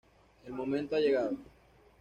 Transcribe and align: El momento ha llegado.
El 0.47 0.53
momento 0.53 0.95
ha 0.95 0.99
llegado. 0.99 1.37